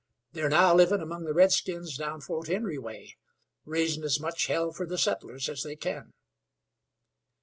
They're 0.31 0.49
now 0.49 0.73
livin' 0.73 0.99
among 0.99 1.25
the 1.25 1.33
redskins 1.35 1.95
down 1.95 2.21
Fort 2.21 2.47
Henry 2.47 2.79
way, 2.79 3.17
raisin' 3.65 4.03
as 4.03 4.19
much 4.19 4.47
hell 4.47 4.71
fer 4.71 4.87
the 4.87 4.97
settlers 4.97 5.47
as 5.47 5.61
they 5.61 5.75
kin." 5.75 6.13